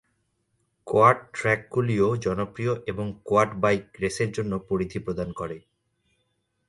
[0.87, 5.57] Quad ট্র্যাকগুলিও জনপ্রিয় এবং কোয়াড বাইক রেসের জন্য পরিধি প্রদান করে।